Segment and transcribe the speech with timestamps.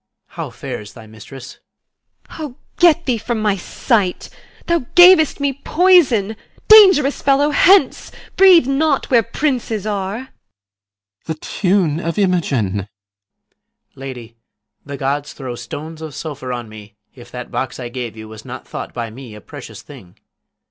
[0.29, 0.35] PISANIO.
[0.35, 1.59] How fares my mistress?
[2.27, 2.41] IMOGEN.
[2.41, 4.29] O, get thee from my sight;
[4.65, 6.35] Thou gav'st me poison.
[6.67, 8.11] Dangerous fellow, hence!
[8.35, 10.15] Breathe not where princes are.
[10.17, 11.25] CYMBELINE.
[11.25, 12.65] The tune of Imogen!
[12.71, 12.87] PISANIO.
[13.93, 14.35] Lady,
[14.83, 18.43] The gods throw stones of sulphur on me, if That box I gave you was
[18.43, 20.15] not thought by me A precious thing!